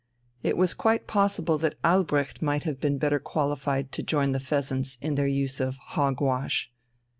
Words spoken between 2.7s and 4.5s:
been better qualified to join the